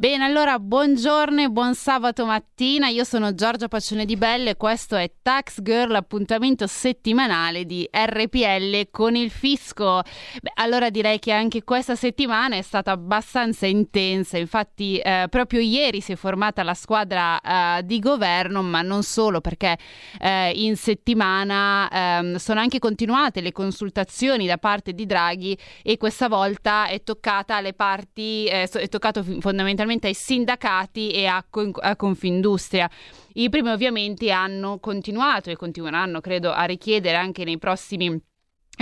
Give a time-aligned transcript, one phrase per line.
[0.00, 2.88] Bene, allora buongiorno e buon sabato mattina.
[2.88, 8.88] Io sono Giorgia Pacione di Belle e questo è Tax Girl, appuntamento settimanale di RPL
[8.90, 10.00] con il fisco.
[10.40, 14.38] Beh, allora direi che anche questa settimana è stata abbastanza intensa.
[14.38, 19.42] Infatti, eh, proprio ieri si è formata la squadra eh, di governo, ma non solo,
[19.42, 19.76] perché
[20.18, 26.26] eh, in settimana ehm, sono anche continuate le consultazioni da parte di Draghi e questa
[26.28, 31.44] volta è toccata alle parti, eh, è toccato fondamentalmente ai sindacati e a,
[31.80, 32.90] a Confindustria.
[33.34, 38.20] I primi ovviamente hanno continuato e continueranno, credo, a richiedere anche nei prossimi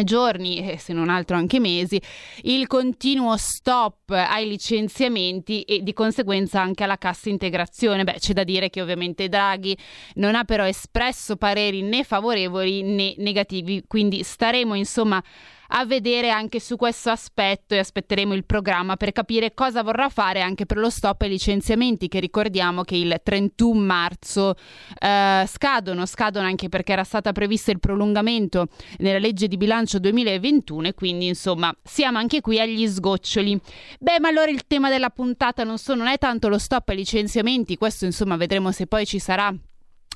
[0.04, 2.00] giorni, se non altro anche mesi,
[2.42, 8.04] il continuo stop ai licenziamenti e di conseguenza anche alla cassa integrazione.
[8.04, 9.76] Beh, c'è da dire che ovviamente Draghi
[10.14, 15.22] non ha però espresso pareri né favorevoli né negativi, quindi staremo insomma
[15.68, 20.40] a vedere anche su questo aspetto e aspetteremo il programma per capire cosa vorrà fare
[20.40, 24.54] anche per lo stop ai licenziamenti che ricordiamo che il 31 marzo
[24.98, 30.88] eh, scadono, scadono anche perché era stato previsto il prolungamento nella legge di bilancio 2021
[30.88, 33.60] e quindi insomma siamo anche qui agli sgoccioli.
[33.98, 36.96] Beh, ma allora il tema della puntata non, so, non è tanto lo stop ai
[36.96, 39.54] licenziamenti, questo insomma vedremo se poi ci sarà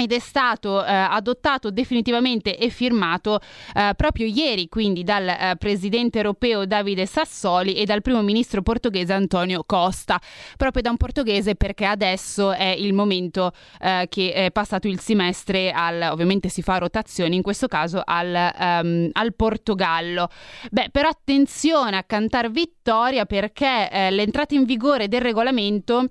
[0.01, 3.39] ed è stato eh, adottato definitivamente e firmato
[3.75, 9.13] eh, proprio ieri quindi dal eh, presidente europeo Davide Sassoli e dal primo ministro portoghese
[9.13, 10.19] Antonio Costa.
[10.57, 15.71] Proprio da un portoghese perché adesso è il momento eh, che è passato il semestre
[15.71, 20.29] al ovviamente si fa rotazione in questo caso al, um, al Portogallo.
[20.71, 26.07] Beh però attenzione a cantare vittoria perché eh, l'entrata in vigore del regolamento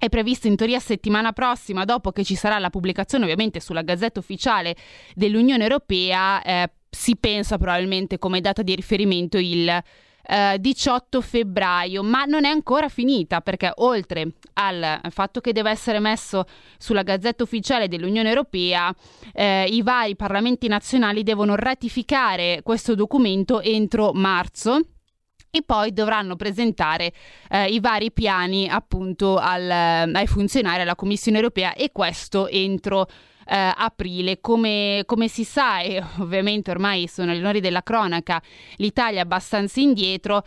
[0.00, 4.18] è previsto in teoria settimana prossima, dopo che ci sarà la pubblicazione ovviamente sulla Gazzetta
[4.18, 4.74] Ufficiale
[5.14, 12.24] dell'Unione Europea, eh, si pensa probabilmente come data di riferimento il eh, 18 febbraio, ma
[12.24, 16.44] non è ancora finita perché oltre al fatto che deve essere messo
[16.78, 18.90] sulla Gazzetta Ufficiale dell'Unione Europea,
[19.34, 24.80] eh, i vari parlamenti nazionali devono ratificare questo documento entro marzo
[25.50, 27.12] e poi dovranno presentare
[27.48, 33.08] eh, i vari piani appunto al, ai funzionari alla Commissione europea e questo entro
[33.46, 34.40] eh, aprile.
[34.40, 38.40] Come, come, si sa, e ovviamente ormai sono le onori della cronaca,
[38.76, 40.44] l'Italia è abbastanza indietro.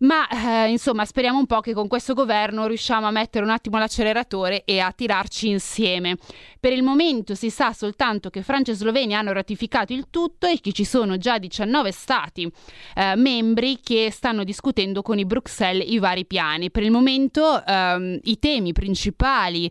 [0.00, 3.76] Ma eh, insomma, speriamo un po' che con questo governo riusciamo a mettere un attimo
[3.76, 6.16] l'acceleratore e a tirarci insieme.
[6.58, 10.58] Per il momento si sa soltanto che Francia e Slovenia hanno ratificato il tutto e
[10.60, 12.50] che ci sono già 19 stati
[12.94, 16.70] eh, membri che stanno discutendo con i Bruxelles i vari piani.
[16.70, 19.70] Per il momento ehm, i temi principali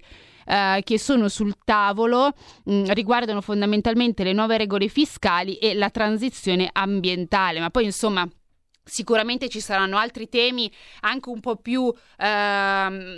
[0.50, 2.34] Uh, che sono sul tavolo
[2.68, 8.28] mm, riguardano fondamentalmente le nuove regole fiscali e la transizione ambientale, ma poi insomma
[8.90, 10.72] Sicuramente ci saranno altri temi,
[11.02, 12.26] anche un po' più, eh,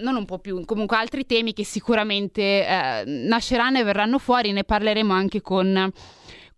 [0.01, 4.63] non un po' più, comunque altri temi che sicuramente eh, nasceranno e verranno fuori, ne
[4.65, 5.91] parleremo anche con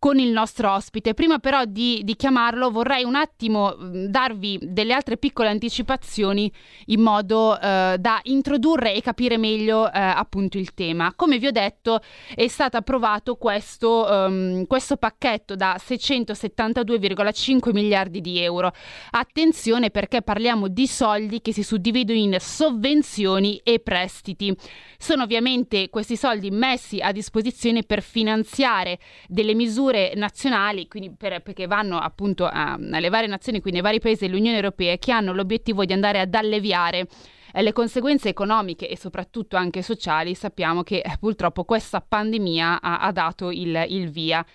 [0.03, 1.13] con il nostro ospite.
[1.13, 6.51] Prima però di, di chiamarlo vorrei un attimo mm, darvi delle altre piccole anticipazioni
[6.87, 11.13] in modo eh, da introdurre e capire meglio eh, appunto il tema.
[11.15, 12.01] Come vi ho detto
[12.35, 18.73] è stato approvato questo, um, questo pacchetto da 672,5 miliardi di euro.
[19.11, 24.53] Attenzione perché parliamo di soldi che si suddividono in sovvenzioni e prestiti.
[24.97, 31.67] Sono ovviamente questi soldi messi a disposizione per finanziare delle misure nazionali, quindi per, perché
[31.67, 35.85] vanno appunto a, alle varie nazioni, quindi ai vari paesi dell'Unione Europea che hanno l'obiettivo
[35.85, 37.07] di andare ad alleviare
[37.53, 40.35] eh, le conseguenze economiche e soprattutto anche sociali.
[40.35, 44.45] Sappiamo che eh, purtroppo questa pandemia ha, ha dato il, il via.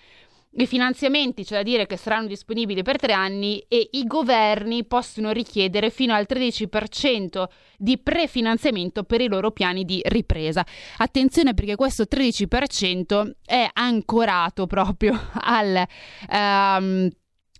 [0.51, 5.31] I finanziamenti c'è da dire che saranno disponibili per tre anni e i governi possono
[5.31, 7.43] richiedere fino al 13%
[7.77, 10.65] di prefinanziamento per i loro piani di ripresa.
[10.97, 15.85] Attenzione perché questo 13% è ancorato proprio al
[16.31, 17.09] um,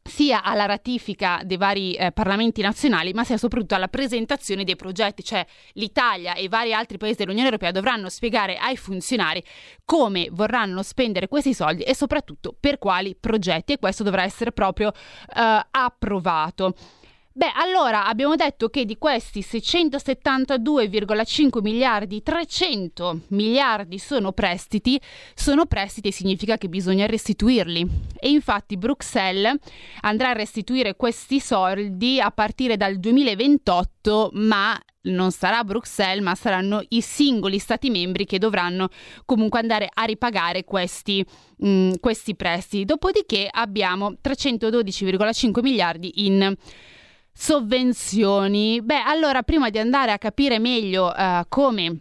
[0.09, 5.23] sia alla ratifica dei vari eh, parlamenti nazionali, ma sia soprattutto alla presentazione dei progetti,
[5.23, 9.43] cioè l'Italia e i vari altri paesi dell'Unione Europea dovranno spiegare ai funzionari
[9.85, 14.91] come vorranno spendere questi soldi e soprattutto per quali progetti e questo dovrà essere proprio
[14.91, 16.73] eh, approvato.
[17.39, 24.99] Beh, allora abbiamo detto che di questi 672,5 miliardi, 300 miliardi sono prestiti.
[25.33, 27.87] Sono prestiti significa che bisogna restituirli.
[28.19, 29.55] E infatti Bruxelles
[30.01, 36.83] andrà a restituire questi soldi a partire dal 2028, ma non sarà Bruxelles, ma saranno
[36.89, 38.89] i singoli stati membri che dovranno
[39.23, 41.25] comunque andare a ripagare questi,
[41.59, 42.83] mh, mm, questi prestiti.
[42.83, 46.53] Dopodiché abbiamo 312,5 miliardi in
[47.33, 48.81] sovvenzioni.
[48.81, 51.99] Beh, allora prima di andare a capire meglio uh, come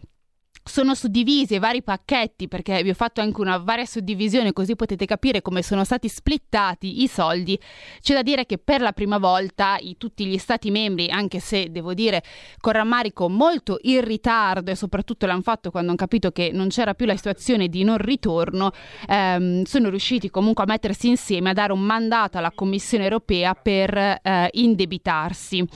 [0.69, 5.07] sono suddivisi i vari pacchetti perché vi ho fatto anche una varia suddivisione così potete
[5.07, 7.59] capire come sono stati splittati i soldi.
[8.01, 11.71] C'è da dire che per la prima volta i, tutti gli stati membri, anche se
[11.71, 12.23] devo dire
[12.61, 16.95] con rammarico molto in ritardo e soprattutto l'hanno fatto quando hanno capito che non c'era
[16.95, 18.71] più la situazione di non ritorno,
[19.09, 23.97] ehm, sono riusciti comunque a mettersi insieme a dare un mandato alla Commissione europea per
[23.97, 25.67] eh, indebitarsi.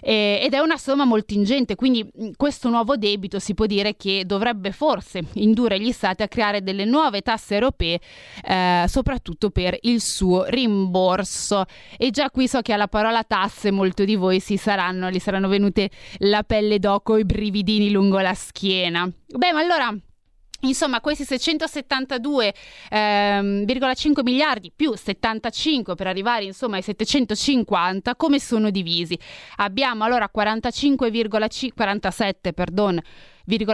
[0.00, 4.24] E, ed è una somma molto ingente, quindi questo nuovo debito si può dire che
[4.24, 8.00] dovrebbe dovrebbe forse indurre gli stati a creare delle nuove tasse europee,
[8.44, 11.64] eh, soprattutto per il suo rimborso.
[11.96, 15.48] E già qui so che alla parola tasse molto di voi si saranno, gli saranno
[15.48, 19.10] venute la pelle d'oco e i brividini lungo la schiena.
[19.26, 19.92] Beh, ma allora
[20.62, 22.52] Insomma, questi 672,5
[22.90, 23.64] ehm,
[24.24, 29.16] miliardi più 75 per arrivare insomma ai 750, come sono divisi?
[29.56, 33.00] Abbiamo allora 45,47 perdon,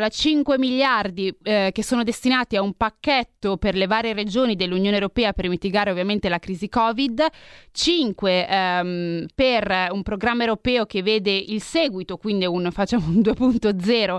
[0.09, 5.33] 5 miliardi eh, che sono destinati a un pacchetto per le varie regioni dell'Unione Europea
[5.33, 7.27] per mitigare ovviamente la crisi Covid,
[7.73, 14.17] 5 ehm, per un programma europeo che vede il seguito, quindi un, facciamo un 2.0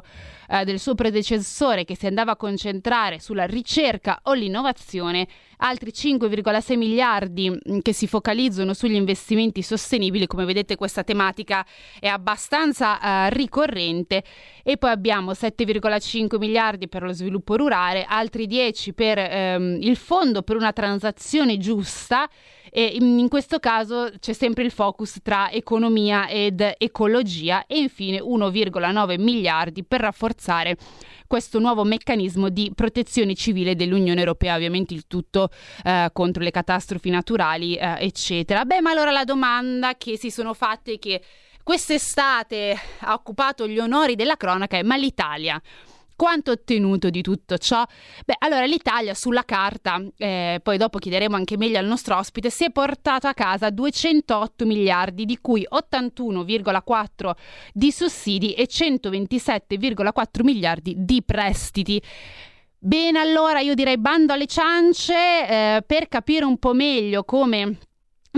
[0.50, 5.26] eh, del suo predecessore che si andava a concentrare sulla ricerca o l'innovazione
[5.58, 10.28] altri 5,6 miliardi mm, che si focalizzano sugli investimenti sostenibili.
[10.28, 11.66] Come vedete questa tematica
[12.00, 14.24] è abbastanza uh, ricorrente
[14.64, 19.18] e poi abbiamo 7,5 miliardi per lo sviluppo rurale, altri 10 per
[19.58, 22.30] um, il fondo per una transazione giusta
[22.72, 29.20] e in questo caso c'è sempre il focus tra economia ed ecologia e infine 1,9
[29.20, 30.78] miliardi per rafforzare
[31.28, 35.50] questo nuovo meccanismo di protezione civile dell'Unione Europea, ovviamente il tutto
[35.84, 38.66] eh, contro le catastrofi naturali, eh, eccetera.
[38.66, 41.22] Beh, ma allora la domanda che si sono fatte che
[41.64, 45.60] quest'estate ha occupato gli onori della cronaca è ma l'Italia
[46.16, 47.86] quanto ottenuto di tutto ciò?
[48.26, 52.66] Beh, allora l'Italia sulla carta, eh, poi dopo chiederemo anche meglio al nostro ospite, si
[52.66, 57.32] è portato a casa 208 miliardi, di cui 81,4
[57.74, 62.02] di sussidi e 127,4 miliardi di prestiti.
[62.78, 67.78] Bene, allora io direi bando alle ciance eh, per capire un po' meglio come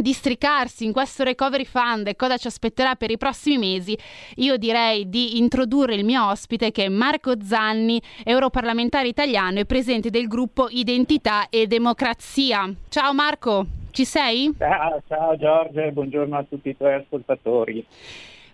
[0.02, 3.98] districarsi in questo recovery fund e cosa ci aspetterà per i prossimi mesi,
[4.36, 10.10] io direi di introdurre il mio ospite che è Marco Zanni, europarlamentare italiano e presidente
[10.10, 12.72] del gruppo Identità e Democrazia.
[12.90, 14.54] Ciao Marco, ci sei?
[14.58, 17.86] Ciao, ciao Giorgio, buongiorno a tutti i tuoi ascoltatori.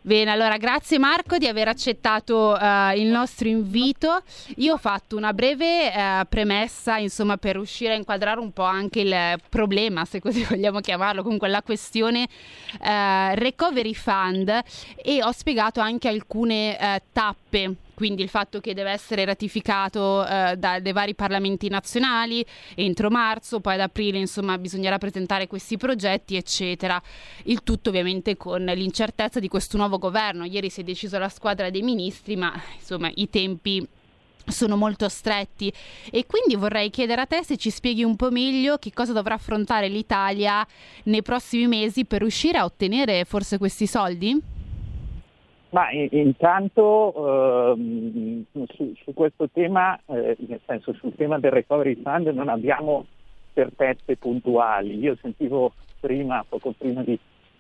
[0.06, 4.22] Bene, allora grazie Marco di aver accettato uh, il nostro invito.
[4.58, 9.00] Io ho fatto una breve uh, premessa, insomma, per riuscire a inquadrare un po' anche
[9.00, 14.62] il problema, se così vogliamo chiamarlo, comunque la questione uh, Recovery Fund
[14.98, 20.92] e ho spiegato anche alcune tappe quindi il fatto che deve essere ratificato eh, dai
[20.92, 22.46] vari parlamenti nazionali
[22.76, 27.02] entro marzo, poi ad aprile insomma bisognerà presentare questi progetti eccetera.
[27.44, 30.46] Il tutto ovviamente con l'incertezza di questo nuovo governo.
[30.46, 33.88] Ieri si è deciso la squadra dei ministri, ma insomma i tempi
[34.46, 35.72] sono molto stretti
[36.12, 39.36] e quindi vorrei chiedere a te se ci spieghi un po' meglio che cosa dovrà
[39.36, 40.66] affrontare l'Italia
[41.04, 44.53] nei prossimi mesi per riuscire a ottenere forse questi soldi?
[45.74, 52.27] Ma intanto ehm, su, su, questo tema, eh, nel senso sul tema del recovery fund
[52.27, 53.08] non abbiamo
[53.56, 55.00] certezze puntuali.
[55.00, 57.18] Io sentivo prima, poco prima di,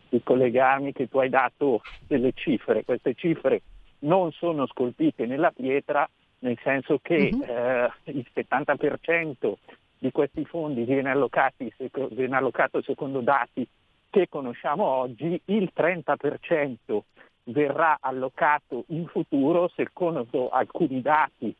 [0.09, 2.85] di collegarmi, che tu hai dato delle cifre.
[2.85, 3.63] Queste cifre
[3.99, 6.07] non sono scolpite nella pietra,
[6.39, 7.43] nel senso che uh-huh.
[7.43, 9.53] eh, il 70%
[9.97, 11.73] di questi fondi viene, allocati,
[12.11, 13.67] viene allocato secondo dati
[14.11, 17.01] che conosciamo oggi, il 30%
[17.45, 21.53] verrà allocato in futuro secondo alcuni dati,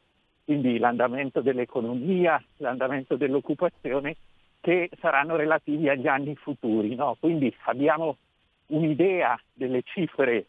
[0.46, 4.16] quindi l'andamento dell'economia, l'andamento dell'occupazione,
[4.62, 6.96] che saranno relativi agli anni futuri.
[6.96, 7.18] No?
[7.20, 8.18] Quindi abbiamo
[8.68, 10.46] un'idea delle cifre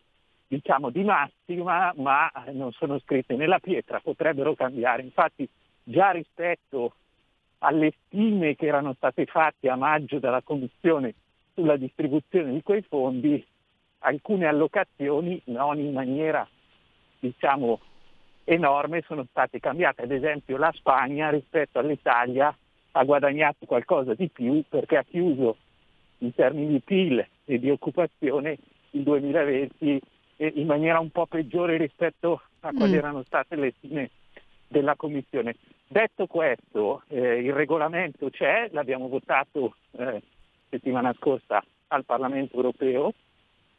[0.47, 5.03] diciamo di massima, ma non sono scritte nella pietra, potrebbero cambiare.
[5.03, 5.49] Infatti
[5.83, 6.95] già rispetto
[7.59, 11.14] alle stime che erano state fatte a maggio dalla Commissione
[11.55, 13.45] sulla distribuzione di quei fondi,
[14.04, 16.46] alcune allocazioni non in maniera
[17.18, 17.80] diciamo
[18.44, 20.02] enorme sono state cambiate.
[20.02, 22.54] Ad esempio la Spagna rispetto all'Italia
[22.92, 25.56] ha guadagnato qualcosa di più perché ha chiuso
[26.18, 28.56] in termini di PIL e di occupazione
[28.90, 30.00] il 2020
[30.37, 32.99] in maniera un po' peggiore rispetto a quali mm.
[32.99, 34.11] erano state le stime
[34.68, 35.56] della Commissione.
[35.87, 40.23] Detto questo, eh, il regolamento c'è, l'abbiamo votato eh,
[40.68, 43.12] settimana scorsa al Parlamento europeo,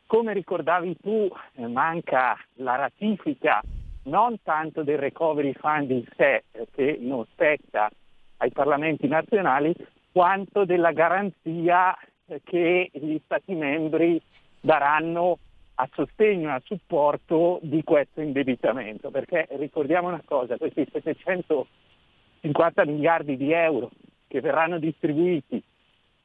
[0.08, 3.62] come ricordavi tu, eh, manca la ratifica
[4.04, 7.90] non tanto del recovery fund in sé, eh, che non spetta
[8.38, 9.74] ai parlamenti nazionali,
[10.12, 11.98] quanto della garanzia
[12.28, 14.22] eh, che gli Stati membri
[14.60, 15.40] daranno
[15.76, 19.12] a sostegno e a supporto di questo indebitamento.
[19.12, 23.92] Perché ricordiamo una cosa, questi 750 miliardi di euro
[24.28, 25.62] che verranno distribuiti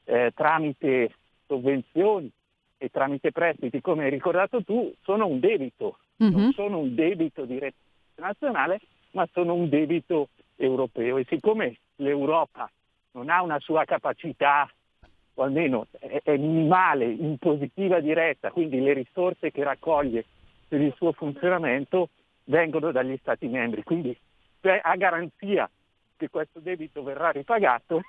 [0.05, 1.15] eh, tramite
[1.47, 2.31] sovvenzioni,
[2.83, 6.33] e tramite prestiti, come hai ricordato tu, sono un debito, mm-hmm.
[6.33, 7.77] non sono un debito diretto
[8.15, 11.19] nazionale, ma sono un debito europeo.
[11.19, 12.71] E siccome l'Europa
[13.13, 14.67] non ha una sua capacità,
[15.35, 20.25] o almeno è, è minimale, impositiva diretta, quindi le risorse che raccoglie
[20.67, 22.09] per il suo funzionamento
[22.45, 23.83] vengono dagli Stati membri.
[23.83, 24.17] Quindi
[24.63, 25.69] cioè, a garanzia
[26.17, 28.01] che questo debito verrà ripagato,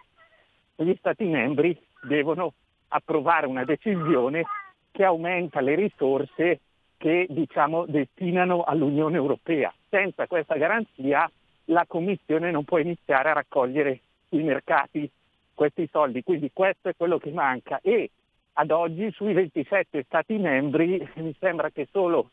[0.75, 2.53] gli Stati membri devono
[2.93, 4.43] approvare una decisione
[4.91, 6.59] che aumenta le risorse
[6.97, 9.73] che diciamo, destinano all'Unione Europea.
[9.89, 11.29] Senza questa garanzia
[11.65, 15.09] la Commissione non può iniziare a raccogliere sui mercati
[15.53, 17.79] questi soldi, quindi questo è quello che manca.
[17.81, 18.09] E
[18.53, 22.29] ad oggi sui 27 Stati membri mi sembra che solo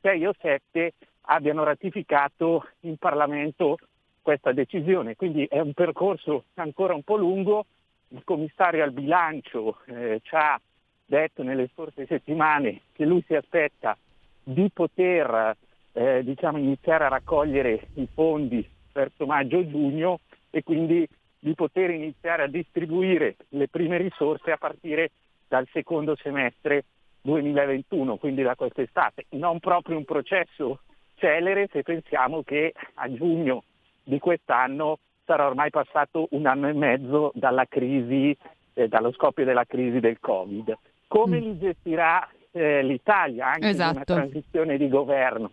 [0.00, 0.92] 6 o 7
[1.26, 3.76] abbiano ratificato in Parlamento
[4.20, 7.66] questa decisione, quindi è un percorso ancora un po' lungo,
[8.12, 10.60] il commissario al bilancio eh, ci ha
[11.04, 13.96] detto nelle scorse settimane che lui si aspetta
[14.42, 15.56] di poter
[15.92, 21.06] eh, diciamo, iniziare a raccogliere i fondi verso maggio-giugno e quindi
[21.38, 25.10] di poter iniziare a distribuire le prime risorse a partire
[25.48, 26.84] dal secondo semestre
[27.22, 29.26] 2021, quindi da quest'estate.
[29.30, 30.80] Non proprio un processo
[31.14, 33.64] celere se pensiamo che a giugno
[34.02, 34.98] di quest'anno
[35.32, 38.36] sarà ormai passato un anno e mezzo dalla crisi,
[38.74, 40.76] eh, dallo scoppio della crisi del Covid
[41.12, 41.42] come mm.
[41.42, 43.90] li gestirà eh, l'Italia anche esatto.
[43.90, 45.50] in una transizione di governo.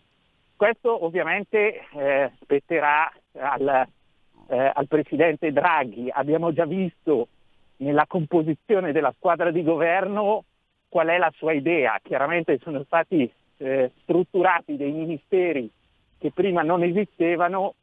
[0.55, 3.85] Questo ovviamente eh, spetterà al,
[4.47, 6.09] eh, al Presidente Draghi.
[6.09, 7.27] Abbiamo già visto
[7.77, 10.45] nella composizione della squadra di governo
[10.87, 11.99] qual è la sua idea.
[12.01, 15.69] Chiaramente sono stati eh, strutturati dei ministeri
[16.17, 17.73] che prima non esistevano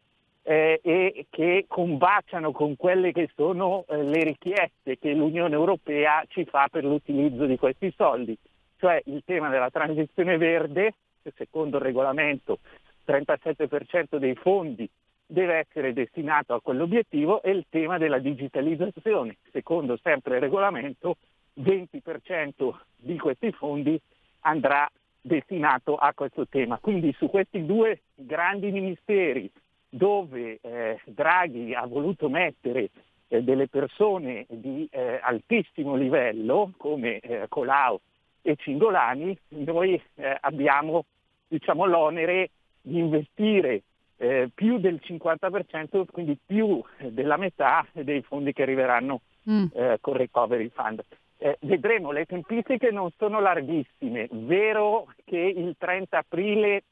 [0.48, 6.44] eh, e che combaciano con quelle che sono eh, le richieste che l'Unione Europea ci
[6.44, 8.38] fa per l'utilizzo di questi soldi,
[8.78, 12.60] cioè il tema della transizione verde, che secondo il regolamento
[13.04, 14.88] 37% dei fondi
[15.26, 21.16] deve essere destinato a quell'obiettivo e il tema della digitalizzazione, secondo sempre il regolamento
[21.60, 24.00] 20% di questi fondi
[24.42, 24.88] andrà
[25.20, 26.78] destinato a questo tema.
[26.78, 29.50] Quindi su questi due grandi ministeri
[29.88, 32.90] dove eh, Draghi ha voluto mettere
[33.28, 38.00] eh, delle persone di eh, altissimo livello come eh, Colau
[38.42, 41.04] e Cingolani, noi eh, abbiamo
[41.48, 42.50] diciamo, l'onere
[42.80, 43.82] di investire
[44.18, 49.66] eh, più del 50%, quindi più della metà dei fondi che arriveranno mm.
[50.00, 51.02] con Recovery Fund.
[51.38, 56.84] Eh, vedremo, le tempistiche non sono larghissime, vero che il 30 aprile,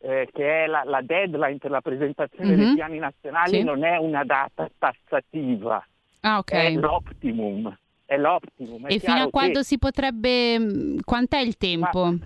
[0.00, 2.64] eh, che è la, la, deadline per la presentazione mm-hmm.
[2.64, 3.62] dei piani nazionali, sì.
[3.62, 5.84] non è una data tassativa,
[6.20, 6.74] ah, okay.
[6.74, 7.76] è l'optimum.
[8.04, 8.86] È l'optimum.
[8.86, 9.64] È e fino a quando che...
[9.64, 12.04] si potrebbe, mm, quant'è il tempo?
[12.04, 12.18] Ma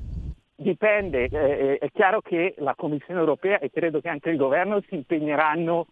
[0.62, 4.94] Dipende, eh, è chiaro che la Commissione europea e credo che anche il governo si
[4.94, 5.86] impegneranno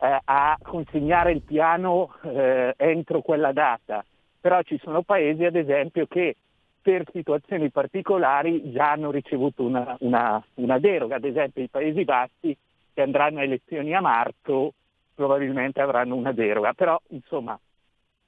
[0.00, 4.02] eh, a consegnare il piano eh, entro quella data,
[4.40, 6.36] però ci sono paesi ad esempio che
[6.84, 12.54] per situazioni particolari già hanno ricevuto una, una, una deroga, ad esempio i Paesi Bassi
[12.92, 14.74] che andranno a elezioni a marzo
[15.14, 17.58] probabilmente avranno una deroga, però insomma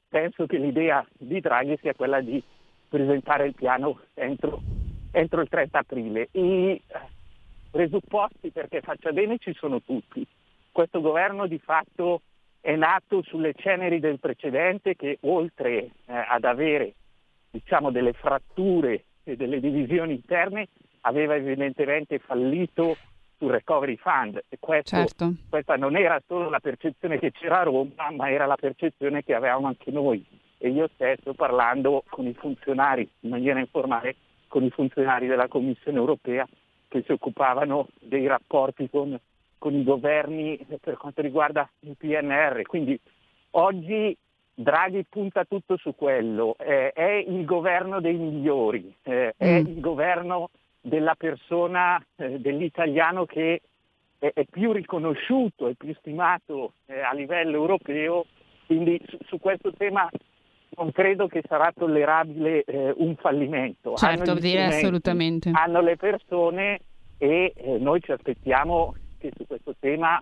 [0.08, 2.42] penso che l'idea di Draghi sia quella di
[2.88, 4.62] presentare il piano entro
[5.10, 6.28] entro il 30 aprile.
[6.32, 6.80] I
[7.70, 10.26] presupposti perché faccia bene ci sono tutti.
[10.72, 12.22] Questo governo di fatto
[12.62, 16.94] è nato sulle ceneri del precedente che oltre eh, ad avere
[17.56, 20.68] diciamo, delle fratture e delle divisioni interne
[21.02, 22.96] aveva evidentemente fallito
[23.38, 25.34] sul recovery fund e questo, certo.
[25.48, 29.34] questa non era solo la percezione che c'era a Roma ma era la percezione che
[29.34, 30.24] avevamo anche noi
[30.58, 34.16] e io stesso parlando con i funzionari in maniera informale
[34.48, 36.46] con i funzionari della Commissione europea
[36.88, 39.18] che si occupavano dei rapporti con,
[39.58, 42.62] con i governi per quanto riguarda il PNR.
[42.62, 42.98] Quindi
[43.50, 44.16] oggi
[44.58, 49.30] Draghi punta tutto su quello, eh, è il governo dei migliori, eh, mm.
[49.36, 50.48] è il governo
[50.80, 53.60] della persona, eh, dell'italiano che
[54.18, 58.24] è, è, più riconosciuto e più stimato eh, a livello europeo,
[58.64, 60.08] quindi su, su questo tema
[60.78, 63.94] non credo che sarà tollerabile eh, un fallimento.
[63.96, 65.50] Certo, direi assolutamente.
[65.52, 66.80] Hanno le persone
[67.18, 70.18] e eh, noi ci aspettiamo che su questo tema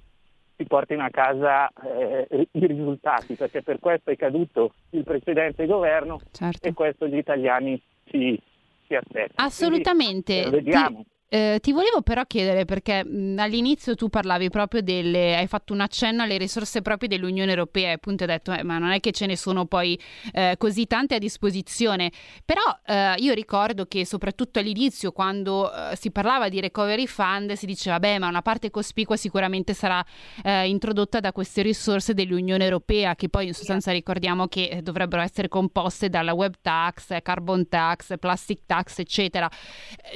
[0.56, 6.20] si portino a casa eh, i risultati, perché per questo è caduto il precedente governo
[6.30, 6.66] certo.
[6.66, 8.40] e questo gli italiani si,
[8.86, 9.46] si aspettano.
[9.46, 10.42] Assolutamente.
[10.42, 11.02] Quindi, eh, vediamo.
[11.02, 11.12] Ti...
[11.34, 15.80] Eh, ti volevo però chiedere perché mh, all'inizio tu parlavi proprio delle, hai fatto un
[15.80, 19.10] accenno alle risorse proprie dell'Unione Europea e appunto hai detto eh, ma non è che
[19.10, 19.98] ce ne sono poi
[20.32, 22.12] eh, così tante a disposizione,
[22.44, 27.66] però eh, io ricordo che soprattutto all'inizio quando eh, si parlava di recovery fund si
[27.66, 30.04] diceva beh ma una parte cospicua sicuramente sarà
[30.44, 36.08] introdotta da queste risorse dell'Unione Europea che poi in sostanza ricordiamo che dovrebbero essere composte
[36.08, 39.50] dalla web tax, carbon tax, plastic tax eccetera.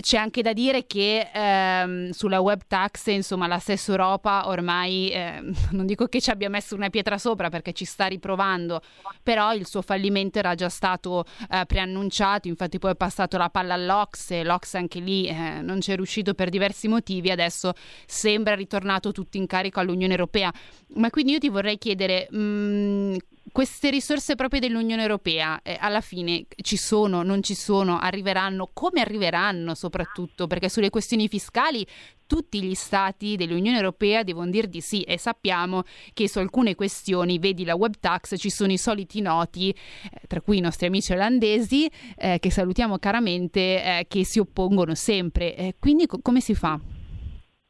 [0.00, 5.42] C'è anche da dire che ehm, sulla web tax, insomma, la stessa Europa ormai, eh,
[5.72, 8.80] non dico che ci abbia messo una pietra sopra perché ci sta riprovando,
[9.22, 13.74] però il suo fallimento era già stato eh, preannunciato, infatti poi è passato la palla
[13.74, 17.72] all'Ox l'Ox anche lì eh, non c'è riuscito per diversi motivi, adesso
[18.06, 20.52] sembra ritornato tutto in carico all'Unione Europea.
[20.94, 22.28] Ma quindi io ti vorrei chiedere...
[22.30, 23.16] Mh, mm,
[23.52, 29.00] queste risorse proprie dell'Unione Europea eh, alla fine ci sono, non ci sono, arriveranno, come
[29.00, 30.46] arriveranno soprattutto?
[30.46, 31.86] Perché sulle questioni fiscali
[32.26, 35.82] tutti gli stati dell'Unione Europea devono dire di sì e sappiamo
[36.12, 40.40] che su alcune questioni, vedi la web tax, ci sono i soliti noti, eh, tra
[40.40, 45.56] cui i nostri amici olandesi, eh, che salutiamo caramente, eh, che si oppongono sempre.
[45.56, 46.78] Eh, quindi co- come si fa?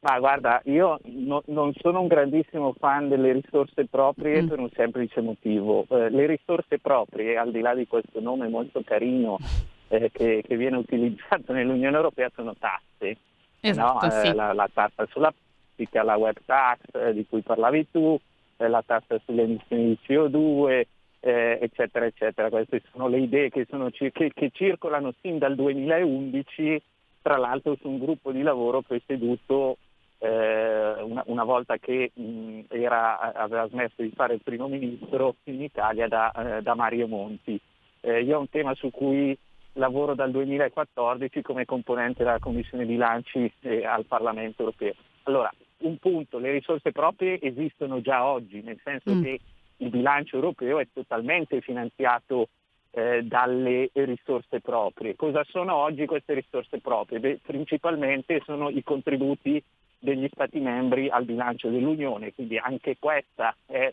[0.01, 4.47] Ma guarda, io no, non sono un grandissimo fan delle risorse proprie mm.
[4.47, 5.87] per un semplice motivo.
[5.89, 9.39] Eh, le risorse proprie, al di là di questo nome molto carino
[9.89, 13.17] eh, che, che, viene utilizzato nell'Unione Europea, sono tasse.
[13.61, 14.23] Esatto, no?
[14.23, 18.17] eh, la, la, tassa sulla plastica, la web tax eh, di cui parlavi tu,
[18.57, 20.85] eh, la tassa sulle emissioni di CO2,
[21.19, 22.51] eh, eccetera, eccetera.
[22.51, 26.83] Queste sono le idee che, sono, che, che circolano sin dal 2011
[27.21, 29.77] tra l'altro su un gruppo di lavoro presieduto
[30.19, 35.63] eh, una, una, volta che mh, era, aveva smesso di fare il primo ministro in
[35.63, 37.59] Italia da, eh, da Mario Monti.
[38.01, 39.37] Eh, io ho un tema su cui
[39.75, 44.95] lavoro dal 2014 come componente della Commissione bilanci eh, al Parlamento europeo.
[45.25, 49.23] Allora, un punto, le risorse proprie esistono già oggi, nel senso mm.
[49.23, 49.41] che
[49.77, 52.49] il bilancio europeo è totalmente finanziato
[52.91, 55.15] eh, dalle risorse proprie.
[55.15, 57.21] Cosa sono oggi queste risorse proprie?
[57.21, 59.63] Beh, principalmente sono i contributi
[59.99, 63.93] degli Stati membri al bilancio dell'Unione, quindi anche questa è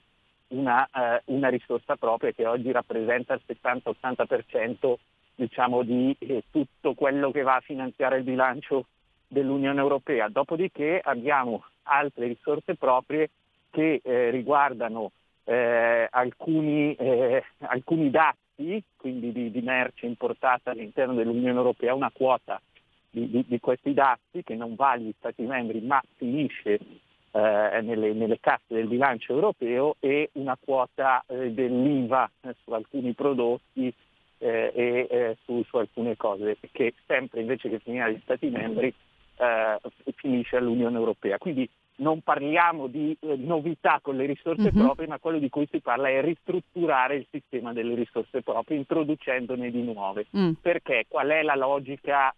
[0.49, 4.95] una, eh, una risorsa propria che oggi rappresenta il 70-80%
[5.35, 8.85] diciamo, di eh, tutto quello che va a finanziare il bilancio
[9.27, 10.29] dell'Unione Europea.
[10.29, 13.29] Dopodiché abbiamo altre risorse proprie
[13.71, 15.11] che eh, riguardano
[15.43, 22.59] eh, alcuni, eh, alcuni, dati, quindi di, di, merce importata all'interno dell'Unione Europea, una quota
[23.15, 26.79] di, di, di, questi dazi che non va agli Stati membri ma finisce
[27.31, 33.13] eh, nelle, nelle, casse del bilancio europeo e una quota eh, dell'IVA eh, su alcuni
[33.13, 33.93] prodotti
[34.37, 38.93] e eh, su, su, alcune cose che sempre invece che finire agli Stati membri
[40.15, 41.37] finisce all'Unione Europea.
[41.37, 44.83] Quindi non parliamo di eh, novità con le risorse uh-huh.
[44.83, 49.69] proprie, ma quello di cui si parla è ristrutturare il sistema delle risorse proprie, introducendone
[49.71, 50.25] di nuove.
[50.35, 50.53] Mm.
[50.61, 52.33] Perché qual è la logica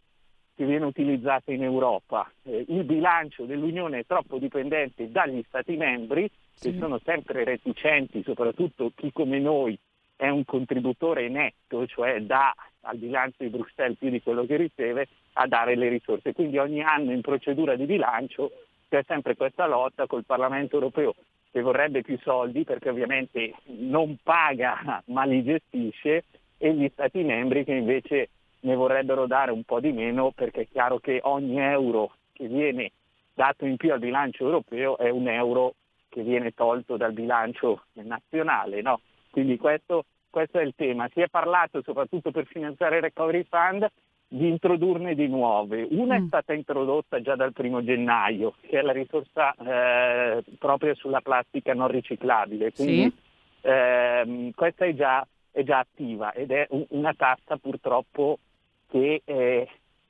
[0.57, 2.29] che viene utilizzata in Europa?
[2.41, 6.71] Eh, il bilancio dell'Unione è troppo dipendente dagli Stati membri, sì.
[6.71, 9.77] che sono sempre reticenti, soprattutto chi come noi
[10.15, 15.07] è un contributore netto, cioè dà al bilancio di Bruxelles più di quello che riceve,
[15.33, 16.33] a dare le risorse.
[16.33, 18.51] Quindi ogni anno in procedura di bilancio
[18.89, 21.13] c'è sempre questa lotta col Parlamento europeo
[21.51, 26.23] che vorrebbe più soldi perché ovviamente non paga ma li gestisce
[26.57, 28.29] e gli Stati membri che invece
[28.67, 32.91] ne vorrebbero dare un po' di meno perché è chiaro che ogni euro che viene
[33.33, 35.75] dato in più al bilancio europeo è un euro
[36.09, 38.81] che viene tolto dal bilancio nazionale.
[38.81, 38.99] No?
[39.29, 41.09] Quindi questo, questo, è il tema.
[41.13, 43.87] Si è parlato soprattutto per finanziare il Recovery Fund
[44.27, 45.87] di introdurne di nuove.
[45.91, 46.23] Una mm.
[46.23, 51.73] è stata introdotta già dal primo gennaio, che è la risorsa eh, proprio sulla plastica
[51.73, 52.73] non riciclabile.
[52.73, 53.13] Quindi sì.
[53.61, 58.39] ehm, questa è già, è già, attiva ed è un, una tassa purtroppo
[58.89, 59.67] che eh,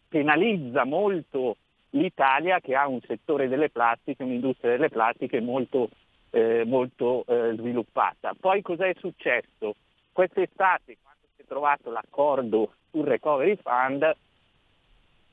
[0.07, 1.57] penalizza molto
[1.91, 5.89] l'Italia che ha un settore delle plastiche, un'industria delle plastiche molto,
[6.31, 8.33] eh, molto eh, sviluppata.
[8.39, 9.75] Poi cos'è successo?
[10.11, 14.15] Quest'estate, quando si è trovato l'accordo sul Recovery Fund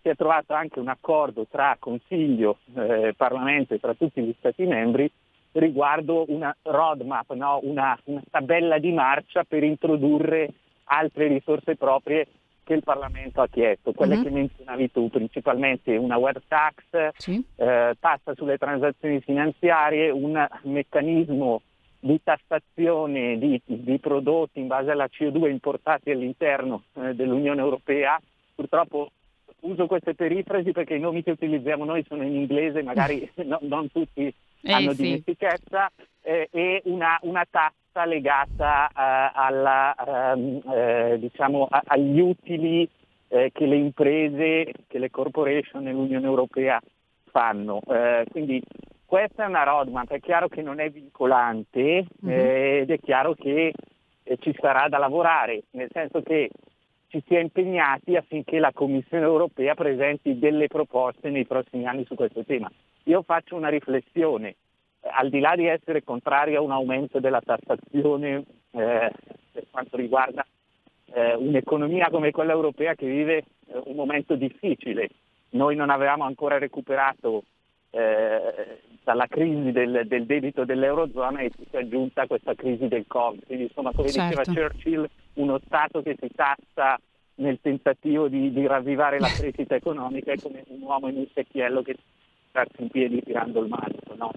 [0.04, 4.66] si è trovato anche un accordo tra Consiglio, eh, Parlamento e tra tutti gli Stati
[4.66, 5.11] membri
[5.52, 7.61] riguardo una roadmap, no?
[7.62, 10.50] una, una, tabella di marcia per introdurre
[10.85, 12.26] altre risorse proprie
[12.64, 14.24] che il Parlamento ha chiesto, quelle mm-hmm.
[14.24, 17.44] che menzionavi tu, principalmente una web tax, sì.
[17.57, 21.62] eh, tassa sulle transazioni finanziarie, un meccanismo
[22.00, 28.20] di tassazione di, di, prodotti in base alla CO2 importati all'interno eh, dell'Unione Europea.
[28.55, 29.11] Purtroppo
[29.61, 33.90] uso queste perifrasi perché i nomi che utilizziamo noi sono in inglese, magari no, non
[33.90, 35.03] tutti eh, hanno sì.
[35.03, 35.90] dimestichezza,
[36.22, 37.72] eh, e una, una, tassa
[38.04, 42.88] legata eh, alla, ehm, eh, diciamo, agli utili
[43.28, 46.80] eh, che le imprese, che le corporation nell'Unione Europea
[47.30, 47.80] fanno.
[48.30, 48.62] quindi
[49.04, 52.80] questa è una roadmap, è chiaro che non è vincolante mm-hmm.
[52.80, 53.72] ed è chiaro che
[54.38, 56.48] ci sarà da lavorare, nel senso che
[57.14, 62.16] ci si è impegnati affinché la Commissione europea presenti delle proposte nei prossimi anni su
[62.16, 62.68] questo tema.
[63.04, 64.57] Io faccio una riflessione,
[65.11, 69.11] al di là di essere contrario a un aumento della tassazione eh,
[69.53, 70.45] per quanto riguarda
[71.12, 75.09] eh, un'economia come quella europea che vive eh, un momento difficile,
[75.51, 77.45] noi non avevamo ancora recuperato
[77.90, 83.47] eh, dalla crisi del, del, debito dell'Eurozona e si è aggiunta questa crisi del Covid.
[83.47, 84.40] Quindi insomma, come certo.
[84.40, 86.99] diceva Churchill, uno Stato che si tassa
[87.37, 91.83] nel tentativo di, di ravvivare la crescita economica è come un uomo in un secchiello
[91.83, 91.97] che
[92.55, 94.14] sta in piedi tirando il manico.
[94.14, 94.31] No?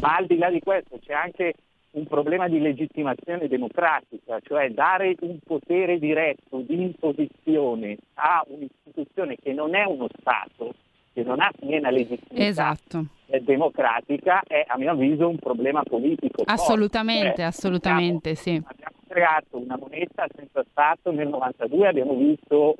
[0.00, 1.54] Ma al di là di questo c'è anche
[1.92, 9.52] un problema di legittimazione democratica, cioè dare un potere diretto di imposizione a un'istituzione che
[9.52, 10.74] non è uno Stato,
[11.12, 13.06] che non ha piena legittimità esatto.
[13.42, 16.42] democratica è a mio avviso un problema politico.
[16.44, 18.62] Assolutamente, cioè, assolutamente abbiamo, sì.
[18.66, 22.74] Abbiamo creato una moneta senza Stato nel 92, abbiamo visto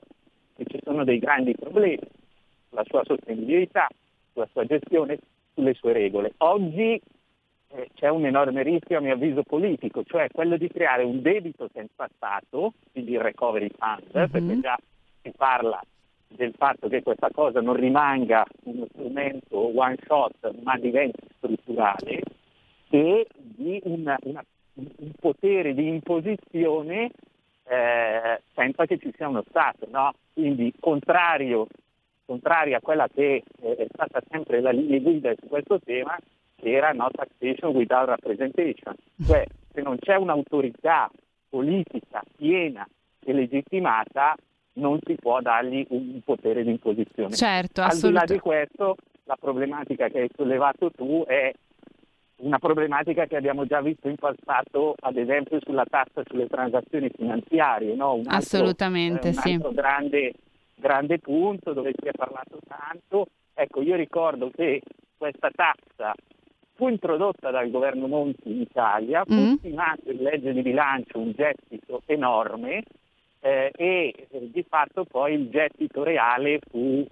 [0.57, 2.00] che ci sono dei grandi problemi
[2.68, 3.87] sulla sua sostenibilità,
[4.34, 5.18] sulla sua gestione,
[5.54, 6.34] sulle sue regole.
[6.38, 7.00] Oggi
[7.68, 11.70] eh, c'è un enorme rischio a mio avviso politico, cioè quello di creare un debito
[11.72, 14.30] senza Stato, quindi il recovery fund, mm-hmm.
[14.30, 14.78] perché già
[15.22, 15.80] si parla
[16.28, 22.22] del fatto che questa cosa non rimanga uno strumento one shot ma diventi strutturale
[22.90, 24.44] e di una, una,
[24.74, 27.10] un potere di imposizione
[27.66, 29.86] eh, senza che ci sia uno Stato.
[29.90, 30.12] No?
[30.32, 31.66] Quindi contrario,
[32.26, 36.16] contrario, a quella che è stata sempre la linea guida su questo tema,
[36.56, 38.94] che era no taxation without representation.
[39.24, 41.10] Cioè se non c'è un'autorità
[41.48, 42.87] politica piena
[43.24, 44.34] e legittimata,
[44.74, 47.34] non si può dargli un potere di imposizione.
[47.34, 51.52] Certo, Al di là di questo, la problematica che hai sollevato tu è
[52.37, 57.94] una problematica che abbiamo già visto in passato, ad esempio sulla tassa sulle transazioni finanziarie.
[57.94, 58.14] No?
[58.14, 59.58] Un altro, Assolutamente, eh, un sì.
[59.72, 60.32] grande,
[60.76, 63.26] grande punto dove si è parlato tanto.
[63.54, 64.82] Ecco, io ricordo che
[65.16, 66.14] questa tassa
[66.74, 69.54] fu introdotta dal governo Monti in Italia, fu mm.
[69.54, 72.82] stimato in legge di bilancio un gettito enorme
[73.40, 77.06] eh, e eh, di fatto poi il gettito reale fu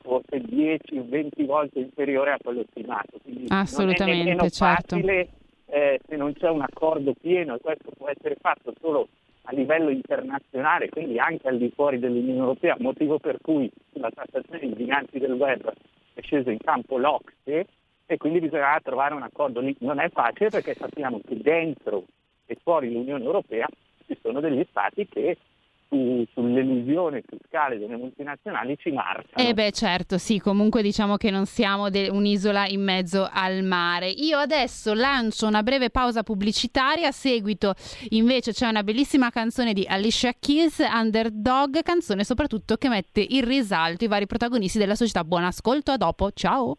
[0.00, 3.18] forse 10-20 volte inferiore a quello stimato.
[3.22, 4.96] Quindi Assolutamente, non è certo.
[4.96, 5.28] facile
[5.66, 9.08] eh, se non c'è un accordo pieno e questo può essere fatto solo
[9.46, 14.60] a livello internazionale, quindi anche al di fuori dell'Unione Europea, motivo per cui la tassazione
[14.60, 15.70] dei giganti del web
[16.14, 17.66] è sceso in campo l'Ocse
[18.06, 19.74] e quindi bisognerà trovare un accordo lì.
[19.80, 22.04] Non è facile perché sappiamo che dentro
[22.46, 23.66] e fuori l'Unione Europea
[24.06, 25.36] ci sono degli stati che
[25.94, 29.48] su, sull'elusione fiscale delle multinazionali ci marciano.
[29.48, 34.10] Eh beh certo, sì, comunque diciamo che non siamo de- un'isola in mezzo al mare.
[34.10, 37.74] Io adesso lancio una breve pausa pubblicitaria, a seguito
[38.10, 44.04] invece c'è una bellissima canzone di Alicia Keys, Underdog, canzone soprattutto che mette in risalto
[44.04, 45.22] i vari protagonisti della società.
[45.22, 46.78] Buon ascolto, a dopo, ciao!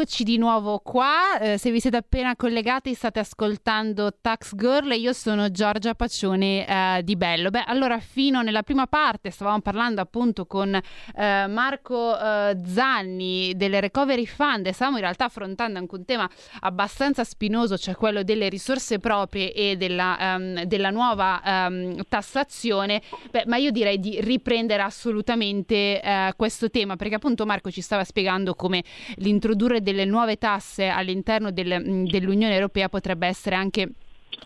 [0.00, 1.38] eccoci di nuovo qua.
[1.38, 6.66] Eh, se vi siete appena collegati, state ascoltando Tax Girl e io sono Giorgia Pacione
[6.66, 7.50] eh, di Bello.
[7.50, 13.78] Beh, allora, fino nella prima parte stavamo parlando appunto con eh, Marco eh, Zanni del
[13.78, 18.48] Recovery Fund e stavamo in realtà affrontando anche un tema abbastanza spinoso, cioè quello delle
[18.48, 23.02] risorse proprie e della, um, della nuova um, tassazione.
[23.30, 28.04] Beh, ma io direi di riprendere assolutamente eh, questo tema perché appunto Marco ci stava
[28.04, 28.82] spiegando come
[29.16, 33.88] l'introdurre delle nuove tasse all'interno del, mm, dell'Unione Europea potrebbe essere anche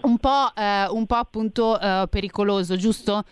[0.03, 3.25] un po', eh, un po appunto eh, pericoloso, giusto?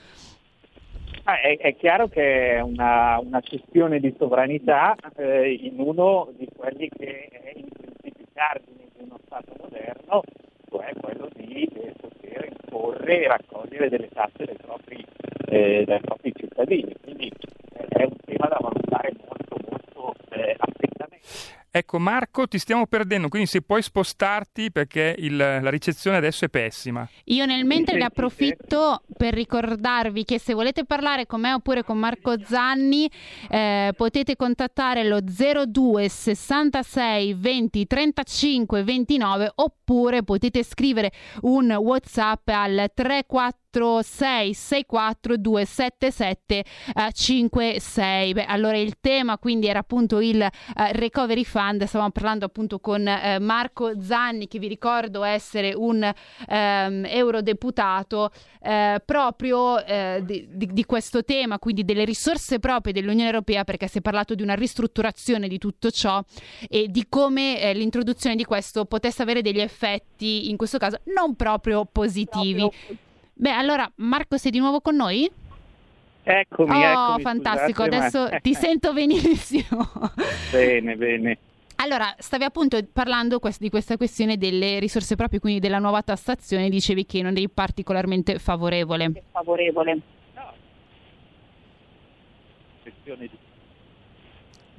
[1.25, 6.49] Ah, è, è, chiaro che è una, una cessione di sovranità eh, in uno di
[6.57, 10.23] quelli che è in principi cardini di uno Stato moderno,
[10.69, 15.05] cioè quello di eh, poter imporre e raccogliere delle tasse dai propri,
[15.47, 16.93] eh, dai propri cittadini.
[17.03, 17.31] Quindi
[17.75, 20.15] eh, è un tema da valutare molto molto
[20.59, 21.62] attentamente.
[21.75, 26.51] Ecco Marco, ti stiamo perdendo, quindi se puoi spostarti perché il, la ricezione adesso è
[26.51, 27.09] pessima.
[27.25, 31.97] Io nel mentre ne approfitto per ricordarvi che se volete parlare con me oppure con
[31.97, 33.11] Marco Zanni
[33.49, 42.91] eh, potete contattare lo 02 66 20 35 29 oppure potete scrivere un WhatsApp al
[42.93, 46.65] 34 3664 277
[47.13, 48.33] 56.
[48.35, 53.01] Beh, allora il tema quindi era appunto il uh, recovery fund, stavamo parlando appunto con
[53.01, 59.77] uh, Marco Zanni che vi ricordo essere un um, eurodeputato uh, proprio
[60.23, 64.35] di, di, di, questo tema, quindi delle risorse proprie dell'Unione Europea perché si è parlato
[64.35, 66.23] di una ristrutturazione di tutto ciò
[66.69, 71.85] e di come l'introduzione di questo potesse avere degli effetti in questo caso non proprio
[71.91, 72.61] positivi.
[72.61, 75.31] Proprio Beh, allora Marco sei di nuovo con noi?
[76.23, 78.39] Eccomi, oh, eccomi, fantastico, scusate, adesso ma...
[78.41, 79.91] ti sento benissimo.
[80.53, 81.39] bene, bene.
[81.83, 87.05] Allora, stavi appunto parlando di questa questione delle risorse proprie, quindi della nuova tassazione, dicevi
[87.05, 89.25] che non eri particolarmente favorevole.
[89.33, 90.01] Favorevole.
[90.33, 90.53] No.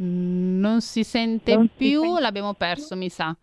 [0.02, 3.36] Mm, non si sente non più, si sente l'abbiamo perso, mi sa.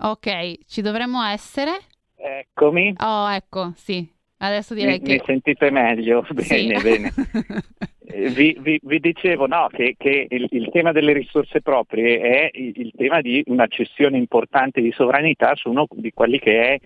[0.00, 1.72] Ok, ci dovremmo essere.
[2.16, 2.94] Eccomi.
[2.98, 4.08] Oh, ecco, sì.
[4.38, 5.12] Adesso direi mi, che...
[5.12, 6.26] Mi sentite meglio?
[6.32, 6.82] Bene, sì.
[6.82, 7.12] bene.
[8.12, 12.72] Vi, vi, vi, dicevo no, che, che il, il, tema delle risorse proprie è il,
[12.76, 16.80] il, tema di una cessione importante di sovranità su uno di quelli che è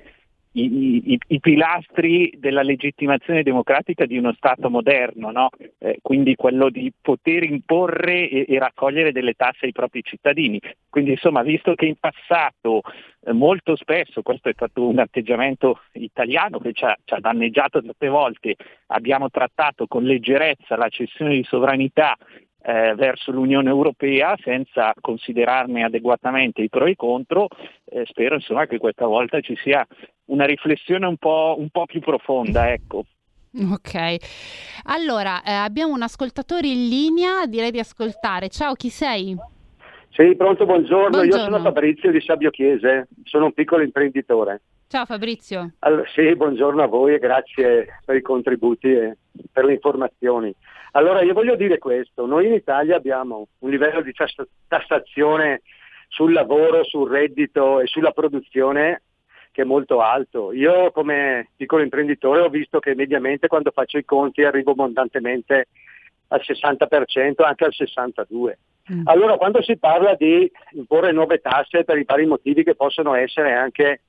[0.56, 5.50] i, i, i, pilastri della legittimazione democratica di uno Stato moderno, no?
[5.78, 10.58] eh, quindi quello di poter imporre e, e, raccogliere delle tasse ai propri cittadini.
[10.88, 12.80] Quindi insomma, visto che in passato
[13.20, 17.82] eh, molto spesso, questo è stato un atteggiamento italiano che ci ha, ci ha danneggiato
[17.82, 22.16] tante volte, abbiamo trattato con leggerezza la cessione di sovranità
[22.66, 27.46] eh, verso l'Unione Europea senza considerarne adeguatamente i pro e i contro,
[27.84, 29.86] eh, spero insomma, che questa volta ci sia
[30.26, 32.72] una riflessione un po', un po più profonda.
[32.72, 33.04] Ecco.
[33.70, 34.16] Ok,
[34.84, 38.48] allora eh, abbiamo un ascoltatore in linea, direi di ascoltare.
[38.48, 39.36] Ciao, chi sei?
[40.10, 41.10] Sì, pronto, buongiorno.
[41.10, 41.24] buongiorno.
[41.24, 44.62] Io sono Fabrizio di Sabio Chiese, sono un piccolo imprenditore.
[44.88, 45.72] Ciao Fabrizio.
[45.80, 49.16] Allora, sì, buongiorno a voi e grazie per i contributi e
[49.50, 50.54] per le informazioni.
[50.92, 54.12] Allora io voglio dire questo, noi in Italia abbiamo un livello di
[54.68, 55.62] tassazione
[56.08, 59.02] sul lavoro, sul reddito e sulla produzione
[59.50, 60.52] che è molto alto.
[60.52, 65.66] Io come piccolo imprenditore ho visto che mediamente quando faccio i conti arrivo abbondantemente
[66.28, 68.52] al 60%, anche al 62%.
[68.92, 69.02] Mm.
[69.04, 73.52] Allora quando si parla di imporre nuove tasse per i vari motivi che possono essere
[73.52, 74.02] anche